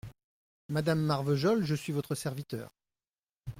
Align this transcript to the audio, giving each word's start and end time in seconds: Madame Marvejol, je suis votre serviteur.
Madame 0.69 0.99
Marvejol, 1.03 1.63
je 1.63 1.75
suis 1.75 1.93
votre 1.93 2.15
serviteur. 2.15 2.71